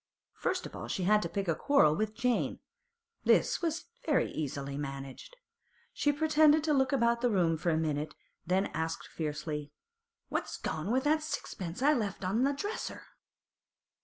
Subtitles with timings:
[0.33, 2.57] First of all she had to pick a quarrel with Jane;
[3.23, 5.37] this was very easily managed.
[5.93, 9.71] She pretended to look about the room for a minute, then asked fiercely:
[10.27, 13.03] 'What's gone with that sixpence I left on the dresser?